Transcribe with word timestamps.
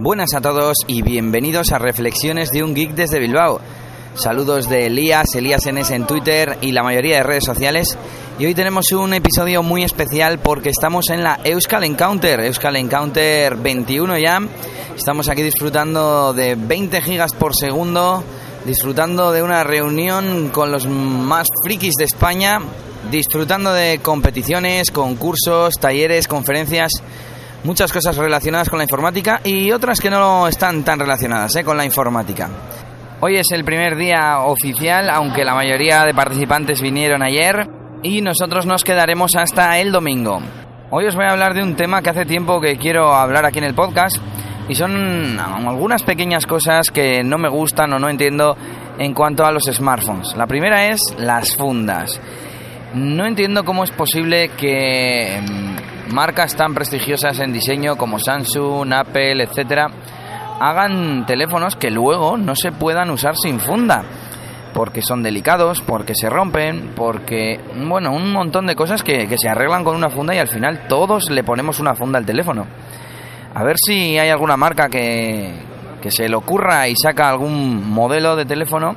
Buenas 0.00 0.32
a 0.34 0.40
todos 0.40 0.76
y 0.86 1.02
bienvenidos 1.02 1.72
a 1.72 1.78
Reflexiones 1.78 2.52
de 2.52 2.62
un 2.62 2.72
Geek 2.72 2.92
desde 2.92 3.18
Bilbao. 3.18 3.60
Saludos 4.14 4.68
de 4.68 4.86
Elías, 4.86 5.34
Elías 5.34 5.66
NS 5.66 5.90
en 5.90 6.06
Twitter 6.06 6.56
y 6.60 6.70
la 6.70 6.84
mayoría 6.84 7.16
de 7.16 7.24
redes 7.24 7.42
sociales. 7.44 7.98
Y 8.38 8.46
hoy 8.46 8.54
tenemos 8.54 8.92
un 8.92 9.12
episodio 9.12 9.64
muy 9.64 9.82
especial 9.82 10.38
porque 10.38 10.68
estamos 10.68 11.10
en 11.10 11.24
la 11.24 11.40
Euskal 11.42 11.82
Encounter, 11.82 12.38
Euskal 12.38 12.76
Encounter 12.76 13.56
21 13.56 14.18
ya. 14.18 14.40
Estamos 14.96 15.28
aquí 15.28 15.42
disfrutando 15.42 16.32
de 16.32 16.54
20 16.54 17.02
gigas 17.02 17.32
por 17.32 17.56
segundo, 17.56 18.22
disfrutando 18.64 19.32
de 19.32 19.42
una 19.42 19.64
reunión 19.64 20.50
con 20.50 20.70
los 20.70 20.86
más 20.86 21.48
frikis 21.64 21.94
de 21.98 22.04
España, 22.04 22.60
disfrutando 23.10 23.72
de 23.72 23.98
competiciones, 23.98 24.92
concursos, 24.92 25.74
talleres, 25.80 26.28
conferencias 26.28 26.92
muchas 27.64 27.92
cosas 27.92 28.16
relacionadas 28.16 28.68
con 28.68 28.78
la 28.78 28.84
informática 28.84 29.40
y 29.44 29.70
otras 29.72 30.00
que 30.00 30.10
no 30.10 30.48
están 30.48 30.84
tan 30.84 30.98
relacionadas 30.98 31.54
¿eh? 31.56 31.64
con 31.64 31.76
la 31.76 31.84
informática. 31.84 32.48
Hoy 33.20 33.36
es 33.36 33.50
el 33.52 33.64
primer 33.64 33.96
día 33.96 34.40
oficial, 34.40 35.10
aunque 35.10 35.44
la 35.44 35.54
mayoría 35.54 36.04
de 36.04 36.14
participantes 36.14 36.80
vinieron 36.80 37.22
ayer 37.22 37.68
y 38.02 38.20
nosotros 38.20 38.64
nos 38.64 38.84
quedaremos 38.84 39.34
hasta 39.34 39.78
el 39.78 39.90
domingo. 39.90 40.40
Hoy 40.90 41.06
os 41.06 41.16
voy 41.16 41.24
a 41.24 41.32
hablar 41.32 41.52
de 41.52 41.62
un 41.62 41.74
tema 41.74 42.00
que 42.00 42.10
hace 42.10 42.24
tiempo 42.24 42.60
que 42.60 42.76
quiero 42.76 43.12
hablar 43.12 43.44
aquí 43.44 43.58
en 43.58 43.64
el 43.64 43.74
podcast 43.74 44.16
y 44.68 44.74
son 44.74 45.38
algunas 45.40 46.02
pequeñas 46.02 46.46
cosas 46.46 46.90
que 46.90 47.24
no 47.24 47.38
me 47.38 47.48
gustan 47.48 47.92
o 47.92 47.98
no 47.98 48.08
entiendo 48.08 48.56
en 48.98 49.14
cuanto 49.14 49.44
a 49.44 49.50
los 49.50 49.64
smartphones. 49.64 50.36
La 50.36 50.46
primera 50.46 50.86
es 50.88 51.00
las 51.18 51.56
fundas. 51.56 52.20
No 52.94 53.26
entiendo 53.26 53.64
cómo 53.64 53.84
es 53.84 53.90
posible 53.90 54.50
que 54.56 55.40
marcas 56.12 56.56
tan 56.56 56.74
prestigiosas 56.74 57.38
en 57.40 57.52
diseño 57.52 57.96
como 57.96 58.18
Samsung, 58.18 58.92
Apple, 58.92 59.42
etcétera, 59.42 59.90
hagan 60.60 61.26
teléfonos 61.26 61.76
que 61.76 61.90
luego 61.90 62.36
no 62.36 62.54
se 62.56 62.72
puedan 62.72 63.10
usar 63.10 63.36
sin 63.36 63.60
funda. 63.60 64.04
Porque 64.74 65.02
son 65.02 65.22
delicados, 65.22 65.80
porque 65.80 66.14
se 66.14 66.28
rompen, 66.28 66.92
porque, 66.94 67.58
bueno, 67.74 68.12
un 68.12 68.32
montón 68.32 68.66
de 68.66 68.76
cosas 68.76 69.02
que, 69.02 69.26
que 69.26 69.38
se 69.38 69.48
arreglan 69.48 69.82
con 69.82 69.96
una 69.96 70.10
funda 70.10 70.34
y 70.34 70.38
al 70.38 70.48
final 70.48 70.86
todos 70.88 71.30
le 71.30 71.42
ponemos 71.42 71.80
una 71.80 71.94
funda 71.94 72.18
al 72.18 72.26
teléfono. 72.26 72.66
A 73.54 73.64
ver 73.64 73.76
si 73.78 74.18
hay 74.18 74.28
alguna 74.28 74.56
marca 74.56 74.88
que, 74.88 75.54
que 76.00 76.10
se 76.10 76.28
le 76.28 76.36
ocurra 76.36 76.88
y 76.88 76.94
saca 76.96 77.28
algún 77.28 77.90
modelo 77.90 78.36
de 78.36 78.44
teléfono 78.44 78.94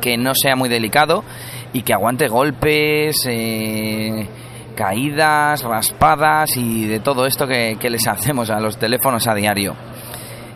que 0.00 0.16
no 0.16 0.32
sea 0.34 0.56
muy 0.56 0.68
delicado 0.68 1.24
y 1.72 1.82
que 1.82 1.92
aguante 1.92 2.28
golpes, 2.28 3.16
eh, 3.28 4.26
caídas, 4.74 5.62
raspadas 5.62 6.56
y 6.56 6.86
de 6.86 7.00
todo 7.00 7.26
esto 7.26 7.46
que, 7.46 7.76
les 7.90 8.06
hacemos 8.06 8.50
a 8.50 8.60
los 8.60 8.76
teléfonos 8.76 9.26
a 9.26 9.34
diario. 9.34 9.74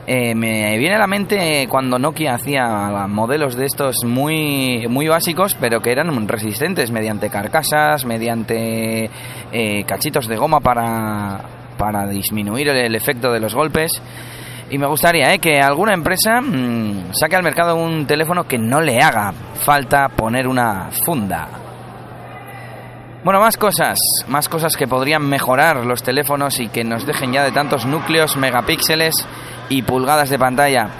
Eh, 0.06 0.34
me 0.34 0.76
viene 0.76 0.96
a 0.96 0.98
la 0.98 1.06
mente 1.06 1.66
cuando 1.68 1.98
Nokia 1.98 2.34
hacía 2.34 3.06
modelos 3.08 3.56
de 3.56 3.64
estos 3.64 4.04
muy, 4.04 4.86
muy 4.88 5.08
básicos, 5.08 5.56
pero 5.58 5.80
que 5.80 5.92
eran 5.92 6.28
resistentes 6.28 6.90
mediante 6.90 7.30
carcasas, 7.30 8.04
mediante 8.04 9.10
eh, 9.50 9.84
cachitos 9.86 10.28
de 10.28 10.36
goma 10.36 10.60
para, 10.60 11.40
para 11.78 12.06
disminuir 12.06 12.68
el, 12.68 12.94
efecto 12.94 13.32
de 13.32 13.40
los 13.40 13.54
golpes. 13.54 13.92
Y 14.70 14.78
me 14.78 14.86
gustaría 14.86 15.32
eh, 15.32 15.38
que 15.38 15.60
alguna 15.60 15.94
empresa 15.94 16.40
mm, 16.40 17.14
saque 17.14 17.36
al 17.36 17.42
mercado 17.42 17.76
un 17.76 18.06
teléfono 18.06 18.44
que 18.44 18.58
no 18.58 18.80
le 18.80 18.98
haga 18.98 19.32
falta 19.54 20.08
poner 20.08 20.46
una 20.46 20.90
funda. 21.04 21.63
Bueno, 23.24 23.40
más 23.40 23.56
cosas, 23.56 23.98
más 24.28 24.50
cosas 24.50 24.76
que 24.76 24.86
podrían 24.86 25.26
mejorar 25.26 25.86
los 25.86 26.02
teléfonos 26.02 26.60
y 26.60 26.68
que 26.68 26.84
nos 26.84 27.06
dejen 27.06 27.32
ya 27.32 27.42
de 27.42 27.52
tantos 27.52 27.86
núcleos, 27.86 28.36
megapíxeles 28.36 29.14
y 29.70 29.80
pulgadas 29.80 30.28
de 30.28 30.38
pantalla. 30.38 30.90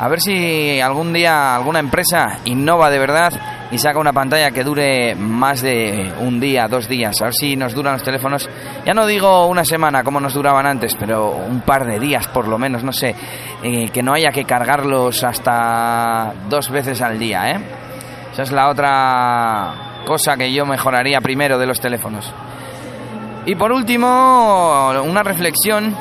A 0.00 0.08
ver 0.08 0.20
si 0.20 0.80
algún 0.80 1.12
día 1.12 1.54
alguna 1.54 1.78
empresa 1.78 2.40
innova 2.46 2.90
de 2.90 2.98
verdad 2.98 3.32
y 3.70 3.78
saca 3.78 4.00
una 4.00 4.12
pantalla 4.12 4.50
que 4.50 4.64
dure 4.64 5.14
más 5.14 5.62
de 5.62 6.12
un 6.18 6.40
día, 6.40 6.66
dos 6.66 6.88
días. 6.88 7.22
A 7.22 7.26
ver 7.26 7.34
si 7.34 7.54
nos 7.54 7.74
duran 7.74 7.92
los 7.92 8.02
teléfonos. 8.02 8.50
Ya 8.84 8.92
no 8.92 9.06
digo 9.06 9.46
una 9.46 9.64
semana 9.64 10.02
como 10.02 10.18
nos 10.18 10.34
duraban 10.34 10.66
antes, 10.66 10.96
pero 10.98 11.30
un 11.30 11.60
par 11.60 11.86
de 11.86 12.00
días 12.00 12.26
por 12.26 12.48
lo 12.48 12.58
menos, 12.58 12.82
no 12.82 12.92
sé. 12.92 13.14
Eh, 13.62 13.88
que 13.90 14.02
no 14.02 14.14
haya 14.14 14.32
que 14.32 14.44
cargarlos 14.44 15.22
hasta 15.22 16.34
dos 16.48 16.70
veces 16.70 17.00
al 17.02 17.20
día, 17.20 17.52
¿eh? 17.52 17.60
Esa 18.32 18.42
es 18.42 18.50
la 18.50 18.68
otra 18.68 19.87
cosa 20.08 20.38
que 20.38 20.50
yo 20.50 20.64
mejoraría 20.64 21.20
primero 21.20 21.58
de 21.58 21.66
los 21.66 21.80
teléfonos. 21.80 22.32
Y 23.44 23.54
por 23.56 23.72
último, 23.72 24.90
una 25.04 25.22
reflexión, 25.22 25.94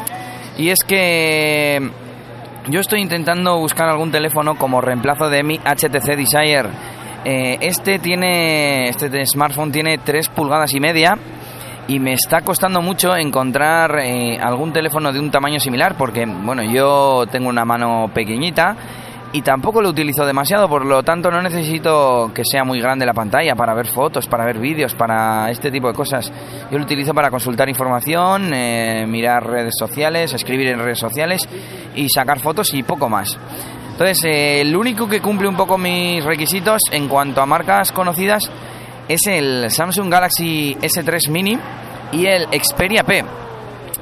y 0.57 0.69
es 0.69 0.79
que 0.87 1.91
yo 2.69 2.79
estoy 2.79 3.01
intentando 3.01 3.57
buscar 3.57 3.89
algún 3.89 4.09
teléfono 4.09 4.55
como 4.55 4.79
reemplazo 4.79 5.29
de 5.29 5.43
mi 5.43 5.57
HTC 5.57 6.15
Desire. 6.15 6.69
Eh, 7.25 7.57
este 7.59 7.99
tiene, 7.99 8.87
este 8.87 9.25
smartphone 9.25 9.73
tiene 9.73 9.97
3 9.97 10.29
pulgadas 10.29 10.73
y 10.73 10.79
media 10.79 11.17
y 11.89 11.99
me 11.99 12.13
está 12.13 12.41
costando 12.41 12.81
mucho 12.81 13.13
encontrar 13.17 13.99
eh, 13.99 14.37
algún 14.41 14.71
teléfono 14.71 15.11
de 15.11 15.19
un 15.19 15.31
tamaño 15.31 15.59
similar 15.59 15.95
porque, 15.97 16.25
bueno, 16.25 16.63
yo 16.63 17.25
tengo 17.29 17.49
una 17.49 17.65
mano 17.65 18.09
pequeñita 18.13 18.77
y 19.33 19.41
tampoco 19.41 19.81
lo 19.81 19.89
utilizo 19.89 20.25
demasiado, 20.25 20.69
por 20.69 20.85
lo 20.85 21.03
tanto 21.03 21.29
no 21.29 21.41
necesito 21.41 22.31
que 22.33 22.43
sea 22.45 22.63
muy 22.63 22.79
grande 22.79 23.05
la 23.05 23.13
pantalla 23.13 23.55
para 23.55 23.73
ver 23.73 23.87
fotos, 23.87 24.27
para 24.27 24.45
ver 24.45 24.57
vídeos, 24.57 24.93
para 24.93 25.51
este 25.51 25.69
tipo 25.69 25.87
de 25.87 25.93
cosas. 25.93 26.31
Yo 26.71 26.77
lo 26.77 26.85
utilizo 26.85 27.13
para 27.13 27.29
consultar 27.29 27.67
información, 27.67 28.53
eh, 28.53 29.05
mirar 29.07 29.45
redes 29.45 29.73
sociales, 29.77 30.33
escribir 30.33 30.67
en 30.67 30.79
redes 30.79 30.99
sociales 30.99 31.47
y 31.95 32.07
sacar 32.09 32.39
fotos 32.39 32.73
y 32.73 32.83
poco 32.83 33.09
más. 33.09 33.37
Entonces, 33.91 34.23
eh, 34.25 34.61
el 34.61 34.75
único 34.75 35.07
que 35.07 35.21
cumple 35.21 35.47
un 35.47 35.57
poco 35.57 35.77
mis 35.77 36.23
requisitos 36.23 36.81
en 36.91 37.07
cuanto 37.07 37.41
a 37.41 37.45
marcas 37.45 37.91
conocidas 37.91 38.49
es 39.07 39.25
el 39.27 39.69
Samsung 39.71 40.09
Galaxy 40.09 40.77
S3 40.81 41.29
Mini 41.29 41.57
y 42.11 42.25
el 42.27 42.47
Xperia 42.47 43.03
P. 43.03 43.25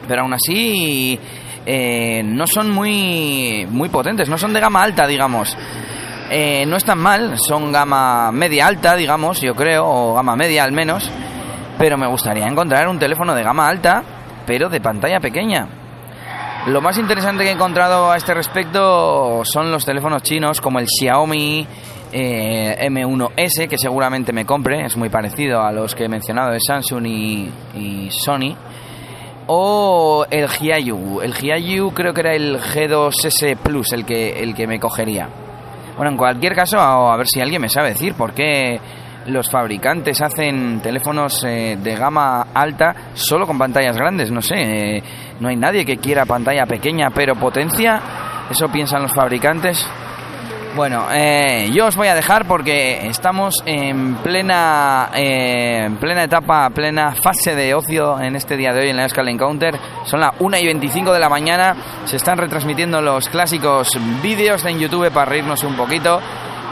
Pero 0.08 0.22
aún 0.22 0.34
así 0.34 1.20
eh, 1.66 2.22
no 2.24 2.46
son 2.46 2.72
muy, 2.72 3.68
muy 3.70 3.90
potentes, 3.90 4.30
no 4.30 4.38
son 4.38 4.54
de 4.54 4.60
gama 4.60 4.84
alta, 4.84 5.08
digamos. 5.08 5.58
Eh, 6.30 6.66
no 6.68 6.78
están 6.78 7.00
mal, 7.00 7.36
son 7.38 7.72
gama 7.72 8.32
media 8.32 8.68
alta, 8.68 8.96
digamos, 8.96 9.42
yo 9.42 9.56
creo, 9.56 9.86
o 9.88 10.14
gama 10.16 10.36
media 10.36 10.64
al 10.64 10.72
menos. 10.72 11.10
Pero 11.78 11.98
me 11.98 12.08
gustaría 12.08 12.46
encontrar 12.46 12.88
un 12.88 13.00
teléfono 13.00 13.34
de 13.36 13.44
gama 13.44 13.68
alta, 13.68 14.04
pero 14.46 14.70
de 14.70 14.80
pantalla 14.80 15.20
pequeña. 15.20 15.68
Lo 16.68 16.82
más 16.82 16.98
interesante 16.98 17.44
que 17.44 17.50
he 17.50 17.54
encontrado 17.54 18.12
a 18.12 18.18
este 18.18 18.34
respecto 18.34 19.44
son 19.46 19.72
los 19.72 19.86
teléfonos 19.86 20.24
chinos 20.24 20.62
como 20.62 20.80
el 20.80 20.88
Xiaomi 20.88 21.68
eh, 22.12 22.78
M1S, 22.90 23.68
que 23.68 23.78
seguramente 23.78 24.34
me 24.34 24.46
compre, 24.46 24.86
es 24.86 24.98
muy 24.98 25.10
parecido 25.10 25.62
a 25.62 25.72
los 25.72 25.94
que 25.94 26.06
he 26.06 26.10
mencionado 26.10 26.52
de 26.52 26.60
Samsung 26.60 27.06
y, 27.06 27.52
y 27.76 28.10
Sony 28.10 28.56
o 29.48 30.26
el 30.30 30.48
Hiayu. 30.48 31.22
El 31.22 31.34
Hiayu 31.34 31.92
creo 31.92 32.14
que 32.14 32.22
era 32.22 32.36
el 32.36 32.60
G2S 32.60 33.58
Plus 33.58 33.94
el 33.94 34.06
que, 34.06 34.42
el 34.42 34.56
que 34.56 34.68
me 34.68 34.80
cogería. 34.80 35.30
Bueno, 35.96 36.12
en 36.12 36.18
cualquier 36.18 36.56
caso, 36.56 36.80
a, 36.80 37.16
ver 37.16 37.28
si 37.28 37.40
alguien 37.40 37.62
me 37.62 37.70
sabe 37.70 37.90
decir 37.90 38.16
por 38.16 38.34
qué 38.34 38.80
los 39.28 39.50
fabricantes 39.50 40.22
hacen 40.22 40.82
teléfonos 40.82 41.44
eh, 41.46 41.78
de 41.82 41.96
gama 41.96 42.48
alta 42.54 42.96
solo 43.14 43.48
con 43.48 43.58
pantallas 43.58 43.98
grandes. 43.98 44.32
No 44.32 44.42
sé, 44.42 44.56
eh, 44.58 45.04
no 45.40 45.48
hay 45.48 45.56
nadie 45.56 45.86
que 45.86 45.98
quiera 45.98 46.26
pantalla 46.26 46.66
pequeña 46.66 47.10
pero 47.12 47.36
potencia. 47.36 48.02
Eso 48.50 48.68
piensan 48.70 49.04
los 49.04 49.14
fabricantes. 49.14 49.88
Bueno, 50.76 51.06
eh, 51.10 51.72
yo 51.74 51.86
os 51.86 51.96
voy 51.96 52.10
a 52.10 52.16
dejar 52.16 52.46
porque 52.46 53.08
estamos 53.08 53.64
en 53.66 54.16
plena, 54.16 55.10
eh, 55.16 55.90
plena 56.02 56.26
etapa, 56.26 56.70
plena 56.72 57.16
fase 57.16 57.56
de 57.56 57.74
ocio 57.74 58.20
en 58.20 58.36
este 58.36 58.58
día 58.58 58.74
de 58.74 58.82
hoy 58.82 58.90
en 58.90 58.98
la 58.98 59.04
Euskal 59.04 59.30
Encounter. 59.30 59.80
Son 60.04 60.20
las 60.20 60.34
1 60.38 60.58
y 60.58 60.66
25 60.66 61.14
de 61.14 61.20
la 61.20 61.30
mañana. 61.30 61.78
Se 62.04 62.18
están 62.18 62.38
retransmitiendo 62.38 63.00
los 63.00 63.30
clásicos 63.30 63.90
vídeos 64.22 64.66
en 64.66 64.78
YouTube 64.78 65.10
para 65.12 65.32
reírnos 65.32 65.64
un 65.64 65.78
poquito. 65.78 66.20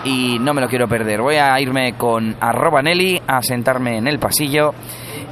Y 0.03 0.37
no 0.37 0.53
me 0.53 0.59
lo 0.59 0.67
quiero 0.67 0.89
perder. 0.89 1.21
Voy 1.21 1.37
a 1.37 1.57
irme 1.61 1.93
con 1.93 2.35
arroba 2.41 2.81
Nelly 2.81 3.21
a 3.25 3.41
sentarme 3.41 3.99
en 3.99 4.07
el 4.09 4.19
pasillo. 4.19 4.73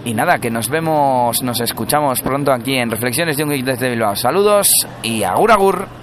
Y 0.06 0.14
nada, 0.14 0.40
que 0.40 0.50
nos 0.50 0.70
vemos, 0.70 1.44
nos 1.44 1.60
escuchamos 1.60 2.22
pronto 2.22 2.54
aquí 2.54 2.78
en 2.78 2.90
Reflexiones 2.90 3.36
de 3.36 3.44
un 3.44 3.50
Geek 3.50 3.66
desde 3.66 3.90
Bilbao. 3.90 4.16
Saludos 4.16 4.70
y 5.04 5.24
agur 5.24 5.52
agur. 5.52 6.01